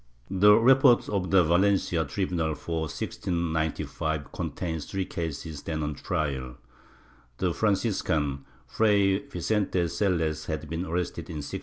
^ 0.31 0.39
The 0.41 0.55
report 0.55 1.07
of 1.09 1.29
the 1.29 1.43
Valencia 1.43 2.03
tribunal, 2.05 2.55
for 2.55 2.79
1695, 2.89 4.31
contains 4.31 4.85
three 4.85 5.05
cases 5.05 5.61
then 5.61 5.83
on 5.83 5.93
trial. 5.93 6.57
The 7.37 7.53
Franciscan, 7.53 8.43
Fray 8.65 9.19
Vicente 9.19 9.87
Selles, 9.87 10.47
had 10.47 10.67
been 10.67 10.85
arrested 10.87 11.29
in 11.29 11.35
1692. 11.45 11.59